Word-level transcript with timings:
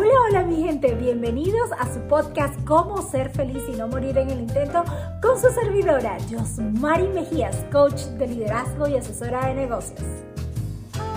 Hola, 0.00 0.14
hola 0.28 0.42
mi 0.44 0.62
gente, 0.62 0.94
bienvenidos 0.94 1.72
a 1.72 1.92
su 1.92 1.98
podcast 2.02 2.54
Cómo 2.64 3.02
ser 3.02 3.30
feliz 3.30 3.64
y 3.68 3.72
no 3.76 3.88
morir 3.88 4.16
en 4.16 4.30
el 4.30 4.38
intento 4.42 4.84
con 5.20 5.36
su 5.36 5.48
servidora, 5.48 6.18
Josmari 6.30 7.08
Mejías, 7.08 7.64
coach 7.72 8.02
de 8.16 8.28
liderazgo 8.28 8.86
y 8.86 8.94
asesora 8.94 9.48
de 9.48 9.54
negocios 9.54 10.06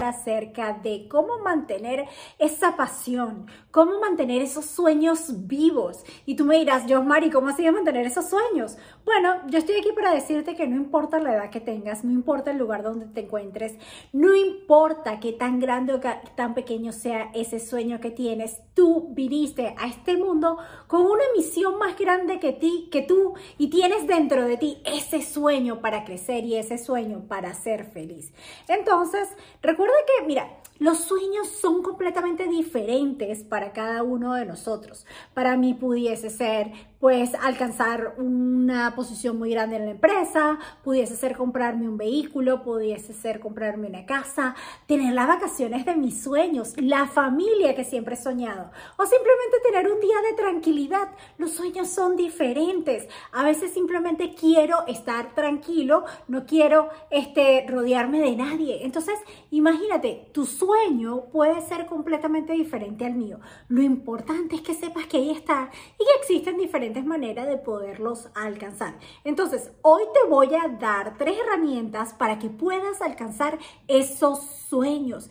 acerca 0.09 0.73
de 0.73 1.07
cómo 1.09 1.39
mantener 1.39 2.07
esa 2.39 2.75
pasión, 2.75 3.47
cómo 3.71 3.99
mantener 3.99 4.41
esos 4.41 4.65
sueños 4.65 5.47
vivos. 5.47 6.03
Y 6.25 6.35
tú 6.35 6.45
me 6.45 6.57
dirás, 6.57 6.85
yo, 6.85 7.03
Mari, 7.03 7.29
¿cómo 7.29 7.49
así 7.49 7.63
de 7.63 7.71
mantener 7.71 8.05
esos 8.05 8.29
sueños? 8.29 8.77
Bueno, 9.05 9.35
yo 9.47 9.59
estoy 9.59 9.75
aquí 9.77 9.91
para 9.93 10.13
decirte 10.13 10.55
que 10.55 10.67
no 10.67 10.75
importa 10.75 11.19
la 11.19 11.33
edad 11.33 11.49
que 11.49 11.59
tengas, 11.59 12.03
no 12.03 12.11
importa 12.11 12.51
el 12.51 12.57
lugar 12.57 12.83
donde 12.83 13.05
te 13.05 13.21
encuentres, 13.21 13.75
no 14.13 14.35
importa 14.35 15.19
qué 15.19 15.33
tan 15.33 15.59
grande 15.59 15.93
o 15.93 15.99
tan 16.35 16.53
pequeño 16.53 16.91
sea 16.91 17.31
ese 17.33 17.59
sueño 17.59 17.99
que 17.99 18.11
tienes, 18.11 18.61
tú 18.73 19.09
viniste 19.11 19.75
a 19.77 19.87
este 19.87 20.17
mundo 20.17 20.57
con 20.87 21.01
una 21.01 21.23
misión 21.35 21.77
más 21.77 21.97
grande 21.97 22.39
que 22.39 22.53
ti, 22.53 22.89
que 22.91 23.01
tú, 23.01 23.33
y 23.57 23.69
tienes 23.69 24.07
dentro 24.07 24.45
de 24.45 24.57
ti 24.57 24.81
ese 24.85 25.21
sueño 25.21 25.81
para 25.81 26.03
crecer 26.03 26.43
y 26.45 26.55
ese 26.55 26.77
sueño 26.77 27.25
para 27.27 27.53
ser 27.53 27.85
feliz. 27.85 28.33
Entonces, 28.67 29.29
recuerda 29.61 29.90
que, 30.05 30.25
mira, 30.25 30.61
los 30.79 30.99
sueños 30.99 31.47
son 31.47 31.83
completamente 31.83 32.47
diferentes 32.47 33.43
para 33.43 33.71
cada 33.71 34.03
uno 34.03 34.33
de 34.33 34.45
nosotros. 34.45 35.05
Para 35.33 35.55
mí 35.55 35.73
pudiese 35.73 36.29
ser 36.29 36.71
pues 37.01 37.33
alcanzar 37.41 38.13
una 38.19 38.93
posición 38.95 39.39
muy 39.39 39.49
grande 39.49 39.75
en 39.77 39.85
la 39.85 39.91
empresa, 39.91 40.59
pudiese 40.83 41.15
ser 41.15 41.35
comprarme 41.35 41.89
un 41.89 41.97
vehículo, 41.97 42.61
pudiese 42.61 43.11
ser 43.11 43.39
comprarme 43.39 43.87
una 43.87 44.05
casa, 44.05 44.55
tener 44.85 45.11
las 45.13 45.27
vacaciones 45.27 45.83
de 45.83 45.95
mis 45.95 46.21
sueños, 46.21 46.75
la 46.77 47.07
familia 47.07 47.75
que 47.75 47.83
siempre 47.83 48.13
he 48.13 48.17
soñado 48.17 48.69
o 48.97 49.05
simplemente 49.07 49.57
tener 49.63 49.91
un 49.91 49.99
día 49.99 50.15
de 50.29 50.37
tranquilidad. 50.37 51.09
Los 51.39 51.51
sueños 51.51 51.89
son 51.89 52.15
diferentes. 52.15 53.07
A 53.31 53.43
veces 53.43 53.73
simplemente 53.73 54.35
quiero 54.35 54.85
estar 54.85 55.33
tranquilo, 55.33 56.05
no 56.27 56.45
quiero 56.45 56.89
este, 57.09 57.65
rodearme 57.67 58.19
de 58.19 58.35
nadie. 58.35 58.85
Entonces, 58.85 59.15
imagínate, 59.49 60.29
tu 60.33 60.45
sueño 60.45 61.25
puede 61.31 61.61
ser 61.61 61.87
completamente 61.87 62.53
diferente 62.53 63.07
al 63.07 63.15
mío. 63.15 63.39
Lo 63.69 63.81
importante 63.81 64.55
es 64.55 64.61
que 64.61 64.75
sepas 64.75 65.07
que 65.07 65.17
ahí 65.17 65.31
está 65.31 65.71
y 65.95 66.03
que 66.03 66.19
existen 66.19 66.57
diferentes 66.57 66.90
maneras 66.99 67.47
de 67.47 67.57
poderlos 67.57 68.29
alcanzar. 68.35 68.95
Entonces, 69.23 69.71
hoy 69.81 70.03
te 70.13 70.29
voy 70.29 70.53
a 70.55 70.67
dar 70.67 71.17
tres 71.17 71.37
herramientas 71.39 72.13
para 72.13 72.37
que 72.37 72.49
puedas 72.49 73.01
alcanzar 73.01 73.57
esos 73.87 74.43
sueños. 74.69 75.29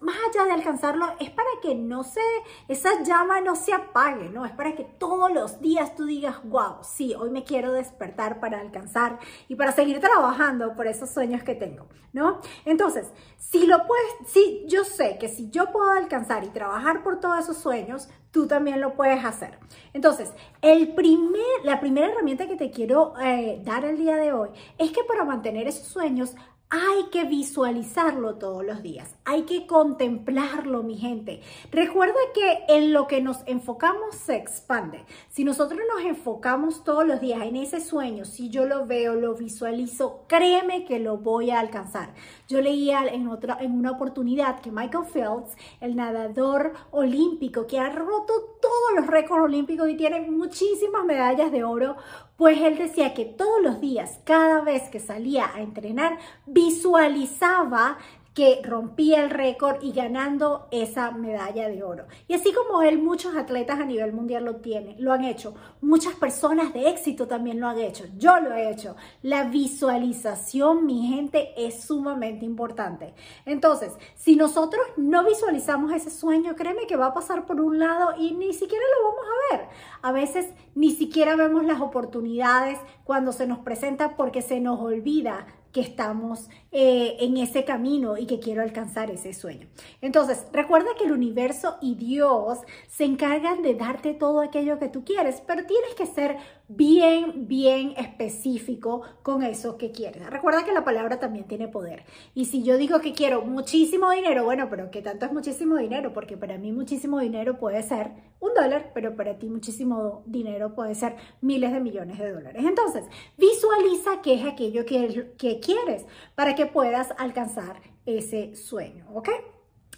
Más 0.00 0.16
allá 0.28 0.46
de 0.46 0.52
alcanzarlo, 0.52 1.06
es 1.20 1.30
para 1.30 1.48
que 1.62 1.74
no 1.74 2.02
se, 2.02 2.20
esa 2.68 3.02
llama 3.02 3.40
no 3.40 3.54
se 3.54 3.72
apague, 3.72 4.30
¿no? 4.30 4.46
Es 4.46 4.52
para 4.52 4.74
que 4.74 4.84
todos 4.84 5.30
los 5.32 5.60
días 5.60 5.94
tú 5.94 6.06
digas, 6.06 6.36
wow, 6.44 6.78
sí, 6.82 7.14
hoy 7.14 7.30
me 7.30 7.44
quiero 7.44 7.72
despertar 7.72 8.40
para 8.40 8.60
alcanzar 8.60 9.18
y 9.48 9.56
para 9.56 9.72
seguir 9.72 10.00
trabajando 10.00 10.74
por 10.74 10.86
esos 10.86 11.10
sueños 11.10 11.42
que 11.42 11.54
tengo, 11.54 11.86
¿no? 12.12 12.40
Entonces, 12.64 13.12
si 13.36 13.66
lo 13.66 13.86
puedes, 13.86 14.32
si 14.32 14.64
yo 14.66 14.84
sé 14.84 15.18
que 15.18 15.28
si 15.28 15.50
yo 15.50 15.70
puedo 15.70 15.90
alcanzar 15.90 16.44
y 16.44 16.48
trabajar 16.48 17.02
por 17.02 17.20
todos 17.20 17.38
esos 17.38 17.58
sueños, 17.58 18.08
tú 18.30 18.46
también 18.46 18.80
lo 18.80 18.94
puedes 18.94 19.24
hacer. 19.24 19.58
Entonces, 19.92 20.32
el 20.62 20.94
primer, 20.94 21.64
la 21.64 21.80
primera 21.80 22.08
herramienta 22.08 22.46
que 22.46 22.56
te 22.56 22.70
quiero 22.70 23.14
eh, 23.20 23.60
dar 23.64 23.84
el 23.84 23.98
día 23.98 24.16
de 24.16 24.32
hoy 24.32 24.50
es 24.78 24.92
que 24.92 25.04
para 25.04 25.24
mantener 25.24 25.68
esos 25.68 25.86
sueños 25.86 26.36
hay 26.70 27.06
que 27.10 27.24
visualizarlo 27.24 28.36
todos 28.36 28.64
los 28.64 28.80
días, 28.80 29.16
hay 29.24 29.42
que 29.42 29.66
contemplarlo, 29.66 30.84
mi 30.84 30.96
gente. 30.96 31.40
Recuerda 31.72 32.14
que 32.32 32.64
en 32.68 32.92
lo 32.92 33.08
que 33.08 33.20
nos 33.20 33.42
enfocamos 33.46 34.14
se 34.14 34.36
expande. 34.36 35.04
Si 35.28 35.42
nosotros 35.42 35.80
nos 35.92 36.04
enfocamos 36.04 36.84
todos 36.84 37.04
los 37.04 37.20
días 37.20 37.42
en 37.42 37.56
ese 37.56 37.80
sueño, 37.80 38.24
si 38.24 38.50
yo 38.50 38.66
lo 38.66 38.86
veo, 38.86 39.16
lo 39.16 39.34
visualizo, 39.34 40.24
créeme 40.28 40.84
que 40.84 41.00
lo 41.00 41.18
voy 41.18 41.50
a 41.50 41.58
alcanzar. 41.58 42.14
Yo 42.48 42.60
leía 42.60 43.04
en, 43.04 43.26
otra, 43.26 43.58
en 43.60 43.72
una 43.72 43.90
oportunidad 43.90 44.60
que 44.60 44.70
Michael 44.70 45.06
Phelps, 45.06 45.56
el 45.80 45.96
nadador 45.96 46.74
olímpico 46.92 47.66
que 47.66 47.80
ha 47.80 47.90
roto 47.90 48.32
todos 48.62 48.94
los 48.94 49.08
récords 49.08 49.42
olímpicos 49.42 49.88
y 49.88 49.96
tiene 49.96 50.20
muchísimas 50.20 51.04
medallas 51.04 51.50
de 51.50 51.64
oro, 51.64 51.96
pues 52.40 52.58
él 52.62 52.78
decía 52.78 53.12
que 53.12 53.26
todos 53.26 53.60
los 53.62 53.82
días, 53.82 54.18
cada 54.24 54.62
vez 54.62 54.84
que 54.88 54.98
salía 54.98 55.54
a 55.54 55.60
entrenar, 55.60 56.16
visualizaba 56.46 57.98
que 58.34 58.60
rompía 58.62 59.24
el 59.24 59.30
récord 59.30 59.82
y 59.82 59.92
ganando 59.92 60.68
esa 60.70 61.10
medalla 61.10 61.68
de 61.68 61.82
oro. 61.82 62.06
Y 62.28 62.34
así 62.34 62.52
como 62.52 62.82
él, 62.82 63.02
muchos 63.02 63.36
atletas 63.36 63.80
a 63.80 63.84
nivel 63.84 64.12
mundial 64.12 64.44
lo 64.44 64.56
tienen, 64.56 65.02
lo 65.02 65.12
han 65.12 65.24
hecho. 65.24 65.54
Muchas 65.80 66.14
personas 66.14 66.72
de 66.72 66.88
éxito 66.88 67.26
también 67.26 67.58
lo 67.58 67.66
han 67.66 67.78
hecho. 67.78 68.04
Yo 68.16 68.38
lo 68.38 68.54
he 68.54 68.70
hecho. 68.70 68.94
La 69.22 69.44
visualización, 69.44 70.86
mi 70.86 71.08
gente, 71.08 71.52
es 71.56 71.82
sumamente 71.82 72.44
importante. 72.44 73.14
Entonces, 73.46 73.92
si 74.14 74.36
nosotros 74.36 74.86
no 74.96 75.24
visualizamos 75.24 75.92
ese 75.92 76.10
sueño, 76.10 76.54
créeme 76.54 76.86
que 76.86 76.96
va 76.96 77.06
a 77.06 77.14
pasar 77.14 77.46
por 77.46 77.60
un 77.60 77.80
lado 77.80 78.14
y 78.16 78.32
ni 78.34 78.52
siquiera 78.52 78.84
lo 78.96 79.08
vamos 79.08 79.24
a 79.24 79.56
ver. 79.56 79.68
A 80.02 80.12
veces 80.12 80.46
ni 80.76 80.92
siquiera 80.92 81.34
vemos 81.34 81.64
las 81.64 81.80
oportunidades 81.80 82.78
cuando 83.02 83.32
se 83.32 83.48
nos 83.48 83.58
presenta 83.58 84.16
porque 84.16 84.40
se 84.40 84.60
nos 84.60 84.78
olvida 84.80 85.46
que 85.72 85.80
estamos 85.80 86.48
eh, 86.72 87.16
en 87.20 87.36
ese 87.36 87.64
camino 87.64 88.16
y 88.16 88.26
que 88.26 88.40
quiero 88.40 88.62
alcanzar 88.62 89.10
ese 89.10 89.32
sueño. 89.32 89.68
Entonces, 90.00 90.46
recuerda 90.52 90.88
que 90.98 91.04
el 91.04 91.12
universo 91.12 91.76
y 91.80 91.94
Dios 91.94 92.58
se 92.88 93.04
encargan 93.04 93.62
de 93.62 93.74
darte 93.74 94.14
todo 94.14 94.40
aquello 94.40 94.78
que 94.78 94.88
tú 94.88 95.04
quieres, 95.04 95.42
pero 95.46 95.64
tienes 95.66 95.94
que 95.94 96.06
ser 96.06 96.36
bien, 96.68 97.48
bien 97.48 97.94
específico 97.96 99.02
con 99.22 99.42
eso 99.42 99.76
que 99.76 99.90
quieres. 99.90 100.28
Recuerda 100.28 100.64
que 100.64 100.72
la 100.72 100.84
palabra 100.84 101.18
también 101.18 101.46
tiene 101.46 101.68
poder. 101.68 102.04
Y 102.34 102.46
si 102.46 102.62
yo 102.62 102.76
digo 102.76 103.00
que 103.00 103.12
quiero 103.12 103.42
muchísimo 103.42 104.10
dinero, 104.10 104.44
bueno, 104.44 104.68
pero 104.70 104.90
¿qué 104.90 105.02
tanto 105.02 105.26
es 105.26 105.32
muchísimo 105.32 105.76
dinero? 105.76 106.12
Porque 106.12 106.36
para 106.36 106.58
mí 106.58 106.72
muchísimo 106.72 107.18
dinero 107.18 107.58
puede 107.58 107.82
ser 107.82 108.12
un 108.40 108.54
dólar, 108.54 108.90
pero 108.94 109.14
para 109.14 109.38
ti 109.38 109.48
muchísimo 109.48 110.22
dinero 110.26 110.74
puede 110.74 110.94
ser 110.94 111.16
miles 111.40 111.72
de 111.72 111.80
millones 111.80 112.18
de 112.18 112.32
dólares. 112.32 112.64
Entonces, 112.66 113.04
visualiza 113.36 114.22
qué 114.22 114.34
es 114.34 114.44
aquello 114.44 114.84
que, 114.84 115.32
que 115.38 115.60
quieres 115.60 116.06
para 116.34 116.54
que 116.54 116.66
puedas 116.66 117.12
alcanzar 117.18 117.80
ese 118.06 118.56
sueño, 118.56 119.06
¿ok? 119.14 119.28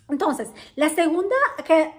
Entonces, 0.08 0.50
la 0.76 0.88
segunda 0.90 1.36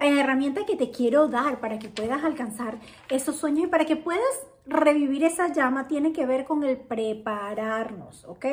herramienta 0.00 0.64
que 0.66 0.76
te 0.76 0.90
quiero 0.90 1.28
dar 1.28 1.60
para 1.60 1.78
que 1.78 1.88
puedas 1.88 2.22
alcanzar 2.22 2.78
esos 3.08 3.36
sueños 3.36 3.64
y 3.64 3.68
para 3.68 3.84
que 3.84 3.96
puedas 3.96 4.46
revivir 4.66 5.24
esa 5.24 5.52
llama 5.52 5.88
tiene 5.88 6.12
que 6.12 6.26
ver 6.26 6.44
con 6.44 6.62
el 6.64 6.78
prepararnos, 6.78 8.24
¿ok? 8.24 8.46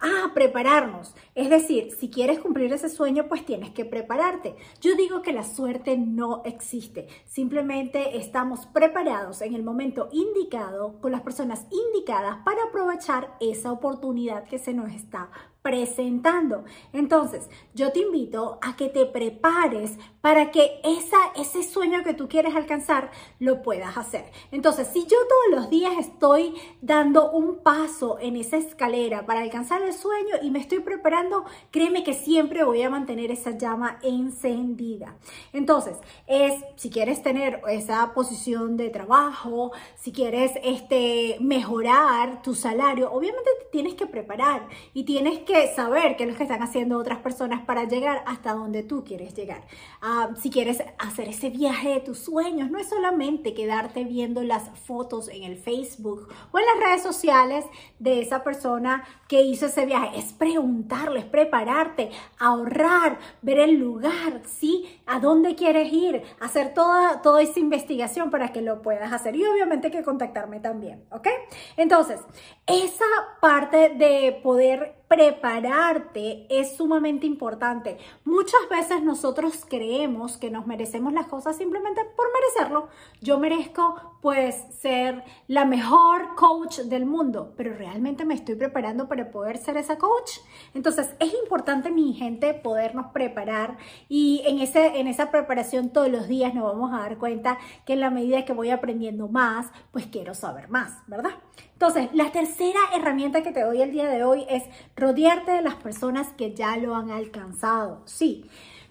Ah, 0.00 0.30
prepararnos. 0.34 1.14
Es 1.34 1.50
decir, 1.50 1.92
si 1.98 2.08
quieres 2.10 2.40
cumplir 2.40 2.72
ese 2.72 2.88
sueño, 2.88 3.28
pues 3.28 3.44
tienes 3.44 3.70
que 3.70 3.84
prepararte. 3.84 4.56
Yo 4.80 4.94
digo 4.94 5.22
que 5.22 5.32
la 5.32 5.44
suerte 5.44 5.98
no 5.98 6.42
existe. 6.44 7.08
Simplemente 7.26 8.16
estamos 8.16 8.66
preparados 8.66 9.42
en 9.42 9.54
el 9.54 9.62
momento 9.62 10.08
indicado, 10.12 10.98
con 11.00 11.12
las 11.12 11.20
personas 11.22 11.66
indicadas 11.70 12.38
para 12.44 12.64
aprovechar 12.64 13.36
esa 13.40 13.72
oportunidad 13.72 14.44
que 14.44 14.58
se 14.58 14.72
nos 14.72 14.90
está 14.92 15.30
presentando. 15.62 16.64
Entonces, 16.92 17.48
yo 17.74 17.92
te 17.92 18.00
invito 18.00 18.58
a 18.62 18.76
que 18.76 18.88
te 18.88 19.06
prepares 19.06 19.98
para 20.20 20.50
que 20.50 20.80
esa, 20.84 21.18
ese 21.36 21.62
sueño 21.62 22.02
que 22.02 22.14
tú 22.14 22.28
quieres 22.28 22.54
alcanzar 22.54 23.10
lo 23.38 23.62
puedas 23.62 23.96
hacer. 23.96 24.30
Entonces, 24.50 24.88
si 24.92 25.02
yo 25.02 25.16
todos 25.28 25.60
los 25.60 25.70
días 25.70 25.92
estoy 25.98 26.54
dando 26.80 27.30
un 27.30 27.58
paso 27.62 28.18
en 28.20 28.36
esa 28.36 28.56
escalera 28.56 29.26
para 29.26 29.40
alcanzar 29.40 29.82
el 29.82 29.92
sueño 29.92 30.36
y 30.42 30.50
me 30.50 30.58
estoy 30.58 30.80
preparando, 30.80 31.44
créeme 31.70 32.04
que 32.04 32.14
siempre 32.14 32.64
voy 32.64 32.82
a 32.82 32.90
mantener 32.90 33.30
esa 33.30 33.52
llama 33.52 33.98
encendida. 34.02 35.16
Entonces, 35.52 35.96
es 36.26 36.54
si 36.76 36.90
quieres 36.90 37.22
tener 37.22 37.60
esa 37.68 38.12
posición 38.14 38.76
de 38.76 38.90
trabajo, 38.90 39.72
si 39.96 40.12
quieres 40.12 40.52
este, 40.62 41.36
mejorar 41.40 42.42
tu 42.42 42.54
salario, 42.54 43.10
obviamente 43.12 43.50
tienes 43.72 43.94
que 43.94 44.06
preparar 44.06 44.68
y 44.92 45.04
tienes 45.04 45.40
que 45.40 45.49
saber 45.74 46.16
qué 46.16 46.24
es 46.24 46.30
lo 46.30 46.36
que 46.36 46.44
están 46.44 46.62
haciendo 46.62 46.98
otras 46.98 47.18
personas 47.18 47.64
para 47.64 47.84
llegar 47.84 48.22
hasta 48.26 48.52
donde 48.52 48.82
tú 48.82 49.04
quieres 49.04 49.34
llegar. 49.34 49.62
Ah, 50.00 50.30
si 50.40 50.50
quieres 50.50 50.82
hacer 50.98 51.28
ese 51.28 51.50
viaje 51.50 51.90
de 51.90 52.00
tus 52.00 52.18
sueños, 52.18 52.70
no 52.70 52.78
es 52.78 52.88
solamente 52.88 53.54
quedarte 53.54 54.04
viendo 54.04 54.42
las 54.42 54.70
fotos 54.80 55.28
en 55.28 55.44
el 55.44 55.56
Facebook 55.56 56.28
o 56.52 56.58
en 56.58 56.64
las 56.66 56.88
redes 56.88 57.02
sociales 57.02 57.64
de 57.98 58.20
esa 58.20 58.42
persona 58.44 59.04
que 59.28 59.42
hizo 59.42 59.66
ese 59.66 59.86
viaje, 59.86 60.18
es 60.18 60.32
preguntarles, 60.32 61.24
prepararte, 61.24 62.10
ahorrar, 62.38 63.18
ver 63.42 63.58
el 63.58 63.76
lugar, 63.76 64.42
¿sí? 64.44 65.00
A 65.06 65.20
dónde 65.20 65.54
quieres 65.54 65.92
ir, 65.92 66.22
hacer 66.40 66.74
toda, 66.74 67.22
toda 67.22 67.42
esa 67.42 67.60
investigación 67.60 68.30
para 68.30 68.52
que 68.52 68.62
lo 68.62 68.82
puedas 68.82 69.12
hacer 69.12 69.36
y 69.36 69.44
obviamente 69.44 69.90
que 69.90 70.02
contactarme 70.02 70.60
también, 70.60 71.04
¿ok? 71.10 71.28
Entonces, 71.76 72.20
esa 72.66 73.04
parte 73.40 73.90
de 73.90 74.40
poder 74.42 74.99
prepararte 75.10 76.46
es 76.48 76.76
sumamente 76.76 77.26
importante. 77.26 77.98
Muchas 78.24 78.60
veces 78.70 79.02
nosotros 79.02 79.66
creemos 79.68 80.36
que 80.36 80.52
nos 80.52 80.68
merecemos 80.68 81.12
las 81.12 81.26
cosas 81.26 81.56
simplemente 81.56 82.00
por 82.16 82.26
merecerlo. 82.32 82.88
Yo 83.20 83.40
merezco 83.40 83.96
pues 84.22 84.54
ser 84.70 85.24
la 85.48 85.64
mejor 85.64 86.36
coach 86.36 86.82
del 86.82 87.06
mundo, 87.06 87.54
pero 87.56 87.74
realmente 87.74 88.24
me 88.24 88.34
estoy 88.34 88.54
preparando 88.54 89.08
para 89.08 89.32
poder 89.32 89.58
ser 89.58 89.76
esa 89.78 89.98
coach. 89.98 90.30
Entonces 90.74 91.12
es 91.18 91.34
importante, 91.42 91.90
mi 91.90 92.12
gente, 92.12 92.54
podernos 92.54 93.06
preparar 93.06 93.78
y 94.08 94.44
en, 94.46 94.60
ese, 94.60 95.00
en 95.00 95.08
esa 95.08 95.32
preparación 95.32 95.90
todos 95.90 96.08
los 96.08 96.28
días 96.28 96.54
nos 96.54 96.62
vamos 96.62 96.92
a 96.92 96.98
dar 96.98 97.18
cuenta 97.18 97.58
que 97.84 97.94
en 97.94 98.00
la 98.00 98.10
medida 98.10 98.44
que 98.44 98.52
voy 98.52 98.70
aprendiendo 98.70 99.26
más, 99.26 99.72
pues 99.90 100.06
quiero 100.06 100.34
saber 100.34 100.68
más, 100.68 100.98
¿verdad? 101.08 101.32
Entonces, 101.80 102.10
la 102.12 102.30
tercera 102.30 102.78
herramienta 102.94 103.42
que 103.42 103.52
te 103.52 103.62
doy 103.62 103.80
el 103.80 103.90
día 103.90 104.06
de 104.06 104.22
hoy 104.22 104.44
es 104.50 104.64
rodearte 104.96 105.52
de 105.52 105.62
las 105.62 105.76
personas 105.76 106.28
que 106.36 106.52
ya 106.54 106.76
lo 106.76 106.94
han 106.94 107.10
alcanzado. 107.10 108.02
Sí, 108.04 108.44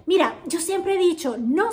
Mira, 0.05 0.39
yo 0.47 0.59
siempre 0.59 0.95
he 0.95 0.97
dicho, 0.97 1.35
no, 1.37 1.69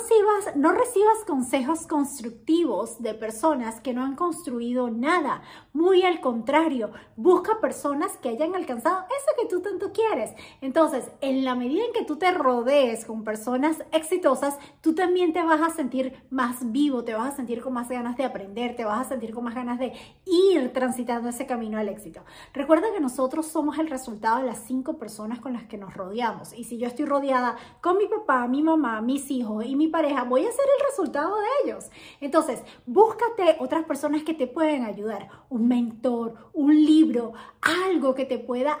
no 0.55 0.71
recibas 0.71 1.23
consejos 1.25 1.87
constructivos 1.87 3.01
de 3.01 3.13
personas 3.13 3.79
que 3.81 3.93
no 3.93 4.03
han 4.03 4.15
construido 4.15 4.89
nada. 4.89 5.41
Muy 5.73 6.03
al 6.03 6.21
contrario, 6.21 6.91
busca 7.15 7.59
personas 7.59 8.17
que 8.17 8.29
hayan 8.29 8.55
alcanzado 8.55 9.05
eso 9.05 9.41
que 9.41 9.47
tú 9.47 9.61
tanto 9.61 9.91
quieres. 9.91 10.33
Entonces, 10.61 11.09
en 11.21 11.45
la 11.45 11.55
medida 11.55 11.85
en 11.85 11.93
que 11.93 12.05
tú 12.05 12.17
te 12.17 12.31
rodees 12.31 13.05
con 13.05 13.23
personas 13.23 13.77
exitosas, 13.91 14.57
tú 14.81 14.93
también 14.93 15.33
te 15.33 15.41
vas 15.41 15.61
a 15.61 15.73
sentir 15.73 16.23
más 16.29 16.71
vivo, 16.71 17.03
te 17.03 17.13
vas 17.13 17.33
a 17.33 17.35
sentir 17.35 17.61
con 17.61 17.73
más 17.73 17.89
ganas 17.89 18.17
de 18.17 18.25
aprender, 18.25 18.75
te 18.75 18.85
vas 18.85 19.05
a 19.05 19.09
sentir 19.09 19.33
con 19.33 19.43
más 19.43 19.55
ganas 19.55 19.79
de 19.79 19.93
ir 20.25 20.73
transitando 20.73 21.29
ese 21.29 21.45
camino 21.45 21.77
al 21.77 21.89
éxito. 21.89 22.21
Recuerda 22.53 22.91
que 22.93 22.99
nosotros 22.99 23.47
somos 23.47 23.79
el 23.79 23.89
resultado 23.89 24.39
de 24.39 24.47
las 24.47 24.59
cinco 24.59 24.97
personas 24.97 25.39
con 25.39 25.53
las 25.53 25.63
que 25.63 25.77
nos 25.77 25.93
rodeamos. 25.93 26.53
Y 26.53 26.65
si 26.65 26.77
yo 26.77 26.87
estoy 26.87 27.05
rodeada 27.05 27.55
con 27.81 27.97
mi 27.97 28.07
papá, 28.19 28.47
mi 28.47 28.61
mamá, 28.61 29.01
mis 29.01 29.29
hijos 29.31 29.65
y 29.65 29.75
mi 29.75 29.87
pareja, 29.87 30.23
voy 30.23 30.41
a 30.45 30.51
ser 30.51 30.65
el 30.79 30.85
resultado 30.87 31.35
de 31.37 31.47
ellos. 31.63 31.89
Entonces, 32.21 32.63
búscate 32.85 33.57
otras 33.59 33.85
personas 33.85 34.23
que 34.23 34.33
te 34.33 34.47
pueden 34.47 34.83
ayudar, 34.83 35.29
un 35.49 35.67
mentor, 35.67 36.35
un 36.53 36.73
libro, 36.73 37.33
algo 37.61 38.15
que 38.15 38.25
te 38.25 38.39
pueda 38.39 38.77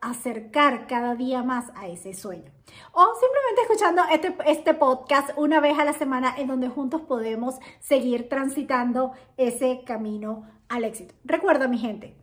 acercar 0.00 0.86
cada 0.86 1.14
día 1.14 1.42
más 1.42 1.70
a 1.74 1.88
ese 1.88 2.14
sueño. 2.14 2.52
O 2.92 3.06
simplemente 3.14 3.62
escuchando 3.62 4.02
este, 4.12 4.36
este 4.46 4.74
podcast 4.74 5.30
una 5.36 5.60
vez 5.60 5.78
a 5.78 5.84
la 5.84 5.92
semana 5.92 6.34
en 6.36 6.48
donde 6.48 6.68
juntos 6.68 7.00
podemos 7.02 7.56
seguir 7.80 8.28
transitando 8.28 9.12
ese 9.36 9.82
camino 9.84 10.46
al 10.68 10.84
éxito. 10.84 11.14
Recuerda, 11.24 11.66
mi 11.68 11.78
gente, 11.78 12.16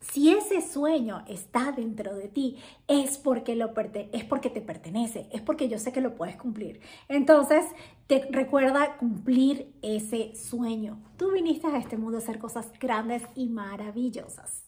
si 0.00 0.30
ese 0.30 0.60
sueño 0.60 1.24
está 1.26 1.72
dentro 1.72 2.14
de 2.14 2.28
ti, 2.28 2.56
es 2.88 3.18
porque, 3.18 3.56
lo 3.56 3.72
es 4.12 4.24
porque 4.24 4.50
te 4.50 4.60
pertenece, 4.60 5.28
es 5.32 5.40
porque 5.40 5.68
yo 5.68 5.78
sé 5.78 5.92
que 5.92 6.00
lo 6.00 6.14
puedes 6.14 6.36
cumplir. 6.36 6.80
Entonces, 7.08 7.64
te 8.06 8.26
recuerda 8.30 8.96
cumplir 8.98 9.74
ese 9.82 10.34
sueño. 10.34 10.98
Tú 11.16 11.32
viniste 11.32 11.66
a 11.66 11.78
este 11.78 11.96
mundo 11.96 12.18
a 12.18 12.20
hacer 12.20 12.38
cosas 12.38 12.70
grandes 12.78 13.22
y 13.34 13.48
maravillosas. 13.48 14.66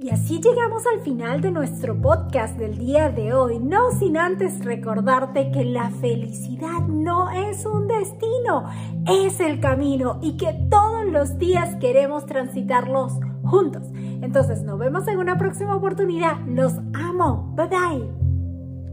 Y 0.00 0.10
así 0.10 0.40
llegamos 0.40 0.84
al 0.86 1.00
final 1.00 1.40
de 1.40 1.50
nuestro 1.50 2.00
podcast 2.00 2.56
del 2.56 2.78
día 2.78 3.10
de 3.10 3.32
hoy, 3.32 3.58
no 3.58 3.90
sin 3.90 4.16
antes 4.16 4.64
recordarte 4.64 5.50
que 5.50 5.64
la 5.64 5.90
felicidad 5.90 6.86
no 6.86 7.30
es 7.30 7.66
un 7.66 7.88
destino, 7.88 8.66
es 9.08 9.40
el 9.40 9.58
camino 9.58 10.20
y 10.22 10.36
que 10.36 10.54
todos 10.70 11.04
los 11.06 11.36
días 11.38 11.74
queremos 11.80 12.26
transitarlos 12.26 13.14
juntos. 13.42 13.82
Entonces 13.92 14.62
nos 14.62 14.78
vemos 14.78 15.08
en 15.08 15.18
una 15.18 15.36
próxima 15.36 15.74
oportunidad. 15.74 16.38
Los 16.46 16.74
amo. 16.94 17.52
Bye 17.56 17.66
bye. 17.66 18.17